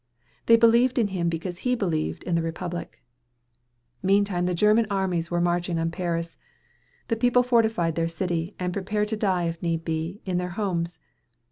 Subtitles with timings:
[0.47, 3.03] They believed in him because he believed in the Republic.
[4.01, 6.39] Meantime the German armies were marching on Paris.
[7.09, 10.97] The people fortified their city, and prepared to die if need be, in their homes.